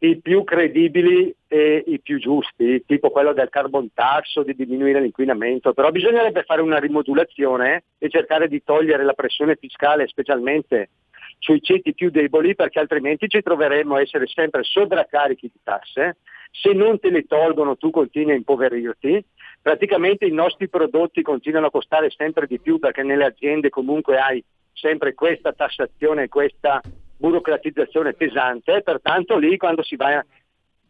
[0.00, 5.00] i più credibili e i più giusti, tipo quello del carbon tax o di diminuire
[5.00, 10.90] l'inquinamento, però bisognerebbe fare una rimodulazione e cercare di togliere la pressione fiscale specialmente
[11.38, 16.18] sui ceti più deboli perché altrimenti ci troveremmo a essere sempre sovraccarichi di tasse,
[16.50, 19.24] se non te le tolgono tu continui a impoverirti,
[19.60, 24.42] praticamente i nostri prodotti continuano a costare sempre di più perché nelle aziende comunque hai
[24.72, 26.80] sempre questa tassazione questa
[27.18, 30.24] burocratizzazione pesante, pertanto lì quando si va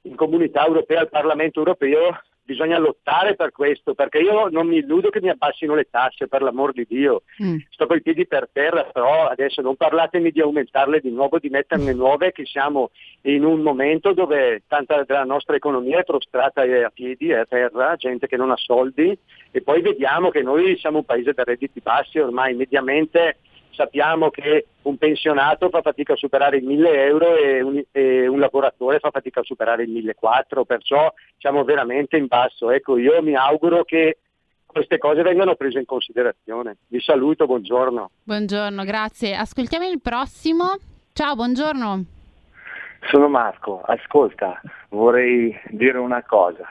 [0.02, 5.10] in comunità europea al Parlamento europeo bisogna lottare per questo, perché io non mi illudo
[5.10, 7.24] che mi abbassino le tasse, per l'amor di Dio.
[7.42, 7.56] Mm.
[7.68, 11.92] Sto coi piedi per terra, però adesso non parlatemi di aumentarle di nuovo, di metterne
[11.92, 12.90] nuove, che siamo
[13.22, 17.96] in un momento dove tanta della nostra economia è prostrata a piedi, è a terra,
[17.96, 19.16] gente che non ha soldi,
[19.50, 23.36] e poi vediamo che noi siamo un paese da redditi bassi, ormai mediamente
[23.70, 28.38] sappiamo che un pensionato fa fatica a superare i 1000 euro e un, e un
[28.38, 32.70] lavoratore fa fatica a superare i 1400, perciò siamo veramente in basso.
[32.70, 34.18] Ecco, io mi auguro che
[34.66, 36.76] queste cose vengano prese in considerazione.
[36.88, 38.10] Vi saluto, buongiorno.
[38.22, 39.34] Buongiorno, grazie.
[39.34, 40.76] Ascoltiamo il prossimo.
[41.12, 42.04] Ciao, buongiorno.
[43.10, 44.60] Sono Marco, ascolta,
[44.90, 46.66] vorrei dire una cosa.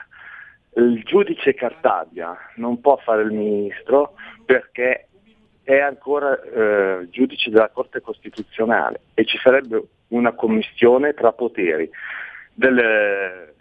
[0.76, 5.07] Il giudice Cartabia non può fare il ministro perché
[5.68, 11.90] è ancora eh, giudice della Corte Costituzionale e ci sarebbe una commissione tra poteri
[12.54, 13.54] delle,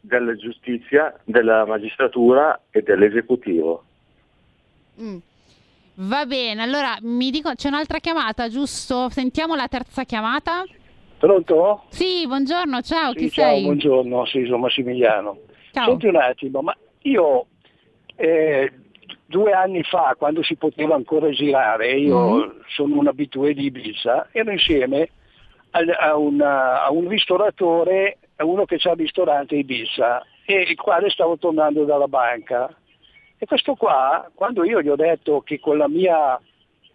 [0.00, 3.84] della giustizia, della magistratura e dell'esecutivo.
[5.02, 5.16] Mm.
[5.96, 9.10] Va bene, allora mi dico, c'è un'altra chiamata, giusto?
[9.10, 10.64] Sentiamo la terza chiamata.
[11.18, 11.84] Pronto?
[11.88, 13.64] Sì, buongiorno, ciao, Sì, chi ciao, sei?
[13.64, 15.40] buongiorno, sì, sono Massimiliano.
[15.72, 15.88] Ciao.
[15.88, 17.48] Senti un attimo, ma io
[18.16, 18.72] eh,
[19.34, 22.50] due anni fa, quando si poteva ancora girare, io Mm-hmm.
[22.68, 25.08] sono un abitué di Ibiza, ero insieme
[25.72, 31.10] a, una- a un ristoratore, a uno che ha il ristorante Ibiza, e il quale
[31.10, 32.72] stavo tornando dalla banca.
[33.36, 36.40] E questo qua, quando io gli ho detto che con la mia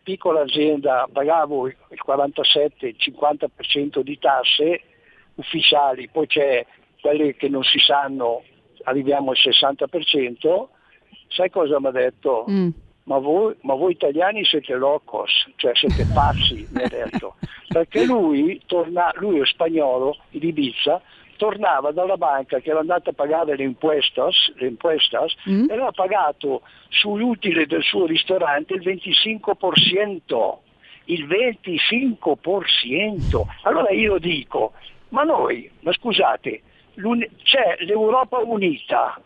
[0.02, 1.76] piccola azienda pagavo il
[2.08, 4.82] 47-50% di tasse
[5.36, 6.66] ufficiali, poi c'è
[7.02, 8.44] quelle che non si sanno,
[8.84, 10.68] arriviamo al 60%,
[11.30, 12.46] sai cosa mi ha detto?
[12.50, 12.70] Mm.
[13.04, 17.36] Ma voi, ma voi italiani siete locos, cioè siete pazzi, mi ha detto.
[17.68, 21.02] Perché lui, torna, lui è spagnolo, di Ibiza,
[21.38, 25.70] tornava dalla banca che era andata a pagare le impuestas, le impuestas Mm.
[25.70, 30.58] e aveva pagato sull'utile del suo ristorante il 25%,
[31.06, 33.48] il 25%.
[33.64, 34.74] Allora io dico,
[35.10, 36.62] ma noi, ma scusate,
[37.44, 39.20] c'è l'Europa unita,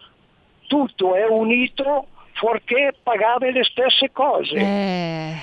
[0.74, 4.56] tutto è unito fuorché pagare le stesse cose.
[4.56, 5.34] Eh,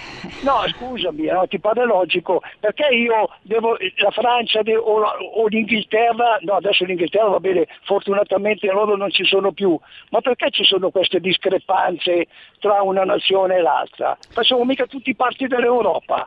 [0.42, 6.38] No, scusami, no, ti pare logico, perché io devo, la Francia de- o, o l'Inghilterra,
[6.40, 9.78] no adesso l'Inghilterra va bene, fortunatamente loro non ci sono più,
[10.10, 12.26] ma perché ci sono queste discrepanze
[12.58, 14.16] tra una nazione e l'altra?
[14.30, 16.26] Facciamo mica tutti parte dell'Europa.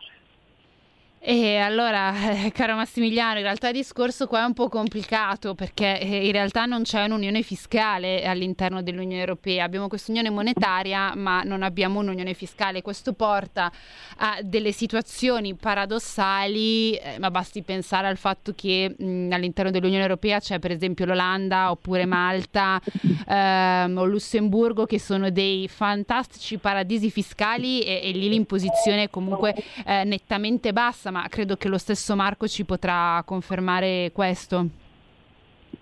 [1.25, 5.97] E allora, eh, caro Massimiliano, in realtà il discorso qua è un po' complicato perché
[5.97, 9.63] eh, in realtà non c'è un'unione fiscale all'interno dell'Unione Europea.
[9.63, 12.81] Abbiamo quest'unione monetaria, ma non abbiamo un'unione fiscale.
[12.81, 13.71] Questo porta
[14.17, 20.41] a delle situazioni paradossali, eh, ma basti pensare al fatto che mh, all'interno dell'Unione Europea
[20.41, 22.81] c'è per esempio l'Olanda oppure Malta
[23.29, 29.55] ehm, o Lussemburgo che sono dei fantastici paradisi fiscali e, e lì l'imposizione è comunque
[29.85, 34.65] eh, nettamente bassa, ma credo che lo stesso Marco ci potrà confermare questo.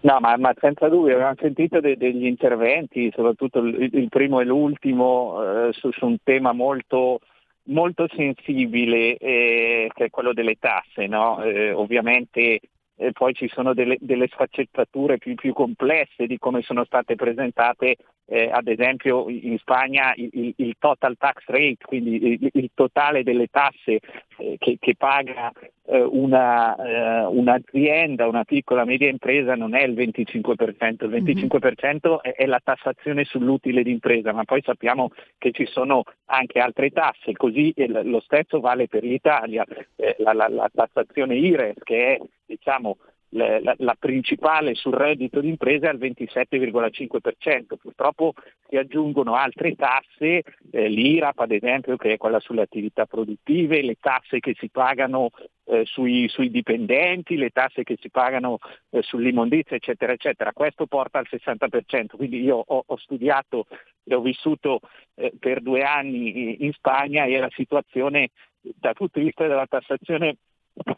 [0.02, 4.46] No, ma, ma senza dubbio, abbiamo sentito de- degli interventi, soprattutto il, il primo e
[4.46, 7.20] l'ultimo, eh, su, su un tema molto,
[7.66, 11.08] molto sensibile, eh, che è quello delle tasse.
[11.08, 11.42] No?
[11.44, 12.60] Eh, ovviamente
[12.96, 17.98] eh, poi ci sono delle, delle sfaccettature più, più complesse di come sono state presentate,
[18.32, 23.48] eh, ad esempio in Spagna il, il- total tax rate, quindi il, il totale delle
[23.48, 24.00] tasse
[24.38, 25.52] eh, che, che paga
[25.86, 32.32] eh, una, eh, un'azienda, una piccola media impresa non è il 25%, il 25% è,
[32.34, 37.72] è la tassazione sull'utile d'impresa, ma poi sappiamo che ci sono anche altre tasse, così
[37.76, 39.66] eh, lo stesso vale per l'Italia,
[39.98, 42.98] Eh, la, la- la tassazione IRES che è diciamo
[43.32, 48.34] la, la- la principale sul reddito d'impresa è al 27,5%, purtroppo
[48.68, 53.96] si aggiungono altre tasse, eh, l'IRAP ad esempio che è quella sulle attività produttive, le
[54.00, 55.30] tasse che si pagano
[55.66, 58.58] eh, sui, sui dipendenti, le tasse che si pagano
[58.90, 63.68] eh, sull'immondizia eccetera eccetera, questo porta al 60%, quindi io ho, ho studiato
[64.04, 64.80] e ho vissuto
[65.16, 68.30] eh, per due anni in Spagna e la situazione
[68.60, 70.38] dal punto di vista della tassazione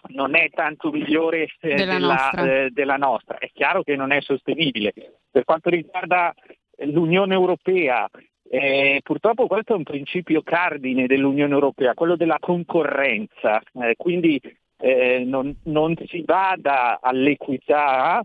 [0.08, 2.54] non è tanto migliore eh, Della della, nostra.
[2.54, 3.38] eh, della nostra.
[3.38, 4.94] È chiaro che non è sostenibile.
[5.32, 6.34] Per quanto riguarda
[6.86, 8.10] l'Unione Europea,
[8.50, 13.62] eh, purtroppo questo è un principio cardine dell'Unione Europea, quello della concorrenza.
[13.82, 14.40] Eh, quindi
[14.78, 18.24] eh, non, non si vada all'equità,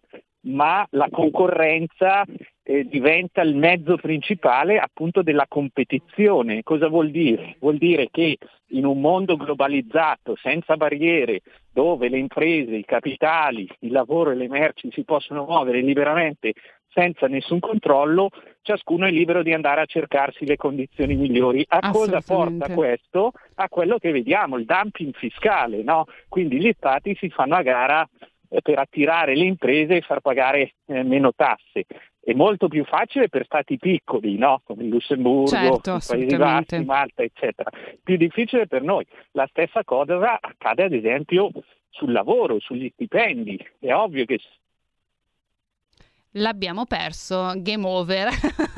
[0.49, 2.25] ma la concorrenza
[2.63, 6.63] eh, diventa il mezzo principale appunto della competizione.
[6.63, 7.57] Cosa vuol dire?
[7.61, 8.37] Vuol dire che
[8.73, 11.41] in un mondo globalizzato, senza barriere,
[11.73, 16.53] dove le imprese, i capitali, il lavoro e le merci si possono muovere liberamente
[16.91, 18.31] senza nessun controllo,
[18.63, 21.65] ciascuno è libero di andare a cercarsi le condizioni migliori.
[21.69, 23.33] A cosa porta questo?
[23.57, 26.07] A quello che vediamo, il dumping fiscale, no?
[26.29, 28.09] Quindi gli stati si fanno a gara
[28.49, 31.85] per attirare le imprese e far pagare eh, meno tasse.
[32.21, 34.61] è molto più facile per stati piccoli, no?
[34.65, 36.37] come il Lussemburgo, Certo, i Paesi.
[36.37, 37.71] Bassi, Malta, eccetera.
[38.03, 39.07] Più difficile per noi.
[39.33, 41.51] La stessa cosa accade ad esempio
[41.91, 43.59] sul lavoro, sugli stipendi.
[43.79, 44.39] È ovvio che
[46.33, 48.29] L'abbiamo perso, game over.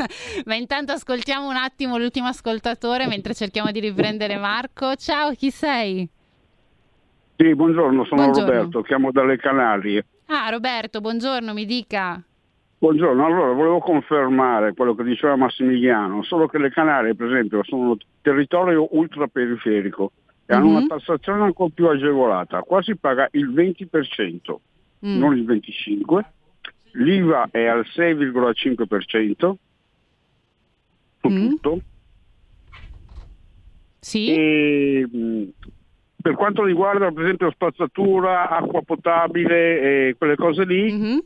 [0.47, 4.95] Ma intanto ascoltiamo un attimo l'ultimo ascoltatore mentre cerchiamo di riprendere Marco.
[4.95, 6.09] Ciao, chi sei?
[7.41, 8.51] Sì, buongiorno, sono Buongiorno.
[8.53, 10.05] Roberto, chiamo dalle Canarie.
[10.27, 12.23] Ah, Roberto, buongiorno, mi dica.
[12.77, 17.97] Buongiorno, allora volevo confermare quello che diceva Massimiliano, solo che le Canarie, per esempio, sono
[18.21, 20.13] territorio ultraperiferico
[20.45, 20.75] e hanno Mhm.
[20.75, 22.61] una tassazione ancora più agevolata.
[22.61, 24.61] Qua si paga il 20%,
[25.07, 25.17] Mm.
[25.19, 26.35] non il 25%,
[26.93, 29.57] l'IVA è al 6,5%
[31.23, 31.49] su Mm.
[31.49, 31.81] tutto.
[33.99, 34.27] Sì.
[34.31, 35.43] E, mh,
[36.21, 41.19] per quanto riguarda per esempio spazzatura, acqua potabile e quelle cose lì, Mm-hmm.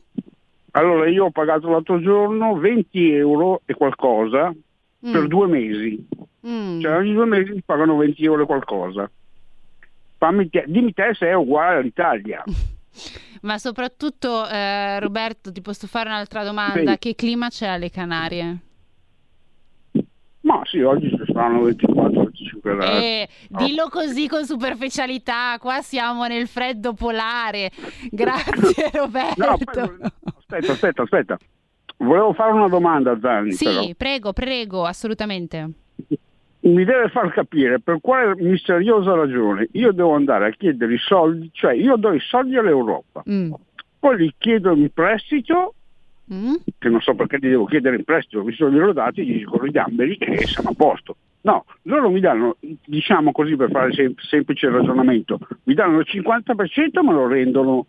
[0.73, 4.53] allora io ho pagato l'altro giorno 20 euro e qualcosa
[5.01, 5.27] per Mm.
[5.27, 6.09] due mesi.
[6.47, 6.81] Mm.
[6.81, 9.11] Cioè ogni due mesi pagano 20 euro e qualcosa.
[10.19, 12.43] Te- dimmi te se è uguale all'Italia.
[13.43, 16.93] Ma soprattutto, eh, Roberto, ti posso fare un'altra domanda?
[16.93, 16.99] Sì.
[16.99, 18.57] Che clima c'è alle Canarie?
[20.41, 22.24] Ma sì, oggi ci saranno 24-25
[22.73, 23.05] gradi.
[23.05, 27.71] Eh, dillo così con superficialità, qua siamo nel freddo polare.
[28.11, 29.45] Grazie Roberto.
[29.45, 31.39] No, aspetta, aspetta, aspetta.
[31.99, 33.55] Volevo fare una domanda a Zanni.
[33.57, 33.83] però.
[33.83, 35.71] Sì, prego, prego, assolutamente.
[36.61, 41.51] mi deve far capire per quale misteriosa ragione io devo andare a chiedere i soldi,
[41.53, 43.53] cioè io do i soldi all'Europa, Mm.
[43.99, 45.75] poi gli chiedo in prestito,
[46.33, 46.55] Mm?
[46.79, 49.67] che non so perché gli devo chiedere in prestito, visto che glielo dati, gli dicono
[49.67, 51.17] i gamberi e siamo a posto.
[51.45, 57.03] No, loro mi danno, diciamo così per fare sem- semplice ragionamento, mi danno il 50%
[57.03, 57.87] ma lo rendono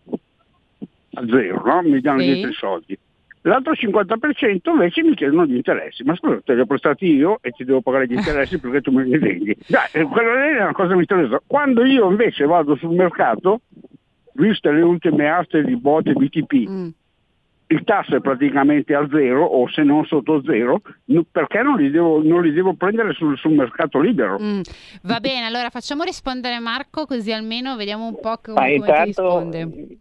[1.14, 1.82] a zero, no?
[1.84, 2.26] mi danno Sì.
[2.26, 3.00] dietro i soldi.
[3.44, 7.52] L'altro 50% invece mi chiedono gli interessi, ma scusa, te li ho prestati io e
[7.52, 9.56] ti devo pagare gli interessi perché tu me li rendi.
[9.68, 11.42] Dai, eh, quella è una cosa misteriosa.
[11.48, 13.62] Quando io invece vado sul mercato,
[14.34, 16.88] viste le ultime aste di botte BTP, Mm.
[17.68, 20.82] Il tasso è praticamente a zero o se non sotto zero,
[21.32, 24.38] perché non li devo, non li devo prendere sul, sul mercato libero?
[24.40, 24.62] Mm.
[25.04, 28.76] Va bene, allora facciamo rispondere Marco così almeno vediamo un po' come, Ma come ti
[28.76, 30.00] intanto, risponde.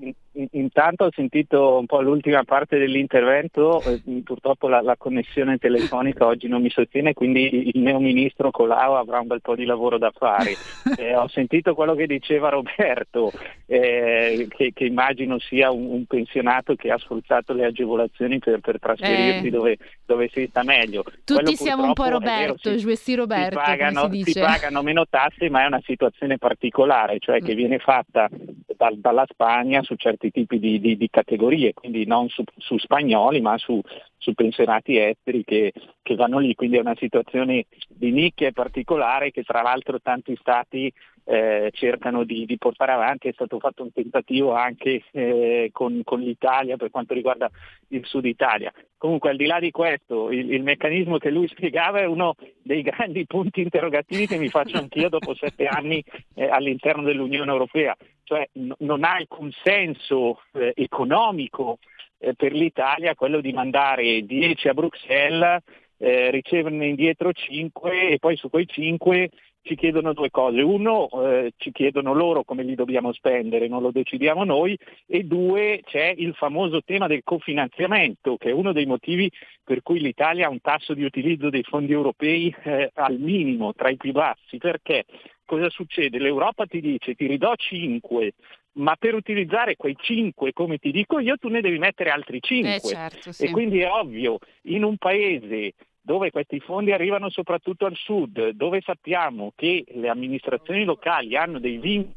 [0.00, 0.14] In-
[0.52, 6.46] intanto ho sentito un po' l'ultima parte dell'intervento, eh, purtroppo la, la connessione telefonica oggi
[6.48, 10.10] non mi sostiene, quindi il mio ministro Colau avrà un bel po' di lavoro da
[10.14, 10.54] fare.
[10.98, 13.30] Eh, ho sentito quello che diceva Roberto,
[13.66, 18.78] eh, che, che immagino sia un, un pensionato che ha sfruttato le agevolazioni per, per
[18.78, 19.50] trasferirsi Eh.
[19.50, 21.02] dove, dove si sta meglio.
[21.02, 25.04] Tutti Quello siamo un po' è vero, Roberto, si- Roberto, pagano, si si pagano meno
[25.08, 27.44] tasse, ma è una situazione particolare, cioè Mm.
[27.44, 28.28] che viene fatta
[28.76, 33.40] dal- dalla Spagna su certi tipi di, di- di categorie, quindi non su, su spagnoli,
[33.40, 33.80] ma su,
[34.16, 35.72] su pensionati esteri che,
[36.02, 36.54] che vanno lì.
[36.54, 40.92] Quindi è una situazione di nicchia e particolare che tra l'altro tanti stati
[41.28, 43.28] eh, cercano di, di portare avanti.
[43.28, 47.50] È stato fatto un tentativo anche eh, con, con l'Italia per quanto riguarda
[47.88, 48.72] il sud Italia.
[48.96, 52.82] Comunque al di là di questo, il, il meccanismo che lui spiegava è uno dei
[52.82, 56.02] grandi punti interrogativi che mi faccio anch'io dopo sette anni
[56.34, 57.94] eh, all'interno dell'Unione Europea,
[58.26, 61.78] cioè n- non ha alcun senso eh, economico
[62.18, 65.62] eh, per l'Italia quello di mandare 10 a Bruxelles,
[65.98, 69.30] eh, riceverne indietro 5 e poi su quei 5
[69.62, 70.60] ci chiedono due cose.
[70.60, 75.80] Uno, eh, ci chiedono loro come li dobbiamo spendere, non lo decidiamo noi, e due,
[75.84, 79.30] c'è il famoso tema del cofinanziamento, che è uno dei motivi
[79.62, 83.88] per cui l'Italia ha un tasso di utilizzo dei fondi europei eh, al minimo, tra
[83.88, 84.56] i più bassi.
[84.58, 85.04] Perché?
[85.46, 86.18] Cosa succede?
[86.18, 88.32] L'Europa ti dice ti ridò 5,
[88.72, 92.74] ma per utilizzare quei 5, come ti dico io, tu ne devi mettere altri 5.
[92.74, 93.44] Eh, certo, sì.
[93.44, 98.80] E quindi è ovvio, in un paese dove questi fondi arrivano soprattutto al sud, dove
[98.80, 102.14] sappiamo che le amministrazioni locali hanno dei vincoli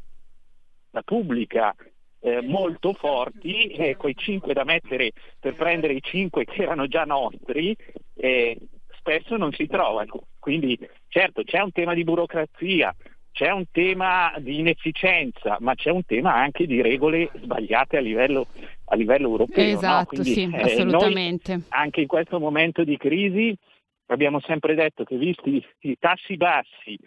[0.90, 1.74] la pubblica
[2.20, 7.04] eh, molto forti, e quei 5 da mettere per prendere i 5 che erano già
[7.04, 7.76] nostri,
[8.16, 8.58] eh,
[8.96, 10.26] spesso non si trovano.
[10.38, 10.78] Quindi
[11.08, 12.94] certo c'è un tema di burocrazia,
[13.32, 18.46] c'è un tema di inefficienza, ma c'è un tema anche di regole sbagliate a livello,
[18.86, 19.64] a livello europeo.
[19.64, 19.70] no?
[19.70, 21.60] Esatto, Quindi, sì, eh, assolutamente.
[21.68, 23.56] anche in questo momento di crisi
[24.06, 26.98] abbiamo sempre detto che visti i tassi bassi,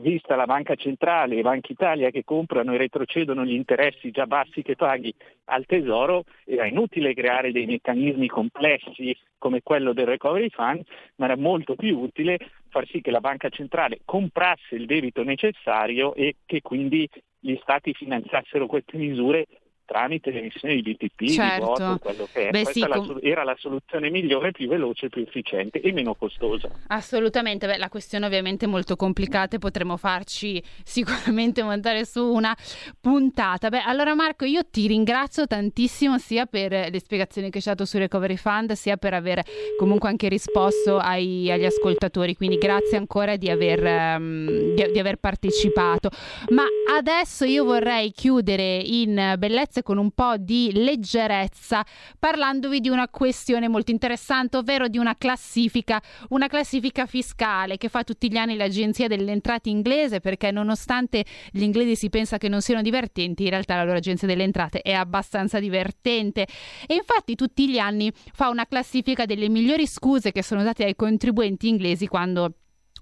[0.00, 4.62] vista la Banca Centrale e Banca Italia che comprano e retrocedono gli interessi già bassi
[4.62, 5.12] che paghi
[5.46, 10.82] al Tesoro, era inutile creare dei meccanismi complessi come quello del Recovery Fund,
[11.16, 16.14] ma era molto più utile far sì che la Banca Centrale comprasse il debito necessario
[16.14, 17.08] e che quindi
[17.40, 19.46] gli Stati finanziassero queste misure
[19.88, 21.54] tramite l'emissione di BTP, Certo.
[21.54, 22.50] di voto, quello che è.
[22.50, 26.68] Beh, Questa sì, la era la soluzione migliore, più veloce, più efficiente e meno costosa.
[26.88, 32.54] Assolutamente, beh, la questione ovviamente è molto complicata e potremo farci sicuramente montare su una
[33.00, 33.70] puntata.
[33.70, 37.88] Beh, allora Marco, io ti ringrazio tantissimo sia per le spiegazioni che ci hai dato
[37.88, 39.42] su Recovery Fund, sia per aver
[39.78, 45.16] comunque anche risposto ai- agli ascoltatori, quindi grazie ancora di aver, ehm, di- di aver
[45.16, 46.10] partecipato.
[46.50, 46.64] Ma
[46.94, 51.84] adesso io vorrei chiudere in bellezza e con un po' di leggerezza
[52.18, 56.00] parlandovi di una questione molto interessante, ovvero di una classifica,
[56.30, 61.62] una classifica fiscale che fa tutti gli anni l'Agenzia delle Entrate inglese, perché nonostante gli
[61.62, 64.92] inglesi si pensa che non siano divertenti, in realtà la loro Agenzia delle Entrate è
[64.92, 66.46] abbastanza divertente.
[66.86, 70.96] E infatti tutti gli anni fa una classifica delle migliori scuse che sono date ai
[70.96, 72.52] contribuenti inglesi quando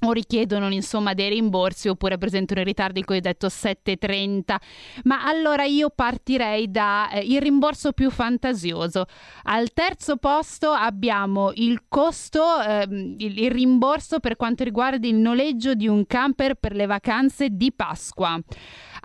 [0.01, 4.61] o richiedono insomma dei rimborsi oppure presentano in ritardo il cosiddetto 730
[5.05, 9.07] ma allora io partirei da eh, il rimborso più fantasioso.
[9.45, 15.75] Al terzo posto abbiamo il costo ehm, il, il rimborso per quanto riguarda il noleggio
[15.75, 18.39] di un camper per le vacanze di Pasqua.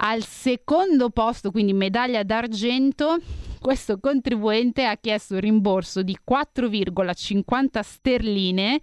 [0.03, 3.17] Al secondo posto quindi medaglia d'argento
[3.61, 8.81] questo contribuente ha chiesto un rimborso di 4,50 sterline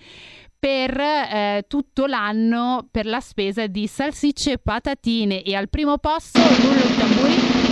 [0.59, 6.41] per eh, tutto l'anno per la spesa di salsicce e patatine e al primo posto
[6.41, 7.68] rullo tamburi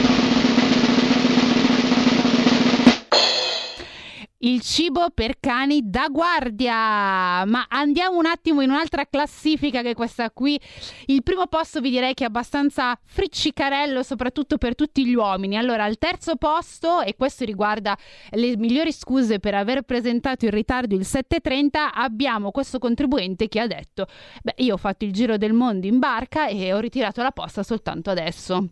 [4.47, 7.45] il cibo per cani da guardia.
[7.45, 10.59] Ma andiamo un attimo in un'altra classifica che è questa qui.
[11.07, 15.57] Il primo posto vi direi che è abbastanza friccicarello, soprattutto per tutti gli uomini.
[15.57, 17.97] Allora, al terzo posto, e questo riguarda
[18.31, 23.67] le migliori scuse per aver presentato in ritardo il 730, abbiamo questo contribuente che ha
[23.67, 24.07] detto:
[24.43, 27.63] Beh, io ho fatto il giro del mondo in barca e ho ritirato la posta
[27.65, 28.69] soltanto adesso.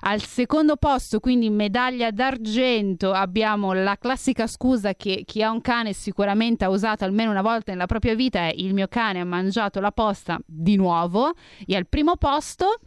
[0.00, 5.92] Al secondo posto, quindi medaglia d'argento, abbiamo la classica scusa che chi ha un cane
[5.92, 9.80] sicuramente ha usato almeno una volta nella propria vita è il mio cane ha mangiato
[9.80, 11.32] la posta di nuovo.
[11.66, 12.78] E al primo posto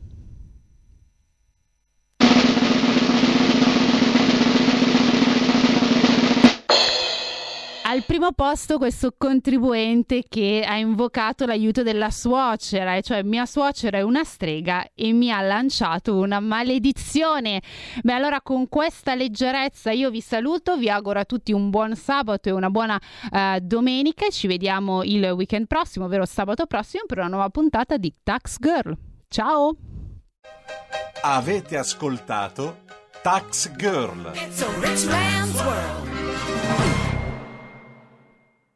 [7.89, 13.97] Al primo posto questo contribuente che ha invocato l'aiuto della suocera, e cioè mia suocera
[13.97, 17.63] è una strega e mi ha lanciato una maledizione.
[18.03, 22.47] Beh, allora con questa leggerezza io vi saluto, vi auguro a tutti un buon sabato
[22.47, 27.17] e una buona eh, domenica e ci vediamo il weekend prossimo, ovvero sabato prossimo, per
[27.17, 28.95] una nuova puntata di Tax Girl.
[29.29, 29.75] Ciao!
[31.23, 32.81] Avete ascoltato
[33.23, 34.31] Tax Girl.
[34.35, 36.18] It's a rich man's world.